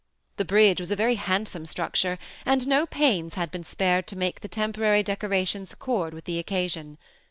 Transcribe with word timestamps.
The 0.37 0.45
bridge 0.45 0.79
was 0.79 0.89
a 0.89 0.95
very 0.95 1.13
handsome 1.13 1.67
structure, 1.67 2.17
and 2.43 2.65
no 2.67 2.87
pains 2.87 3.35
had 3.35 3.51
been 3.51 3.63
spared 3.63 4.07
to 4.07 4.15
make 4.15 4.39
the 4.41 4.47
temporary 4.47 5.03
decorations 5.03 5.73
accord 5.73 6.13
wifii 6.15 6.23
the 6.23 6.39
occasion. 6.39 6.97